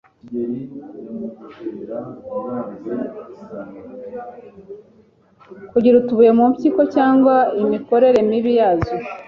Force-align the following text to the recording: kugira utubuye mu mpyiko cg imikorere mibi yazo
kugira 5.71 5.95
utubuye 5.97 6.31
mu 6.37 6.43
mpyiko 6.51 6.81
cg 6.93 7.25
imikorere 7.63 8.19
mibi 8.29 8.51
yazo 8.59 8.95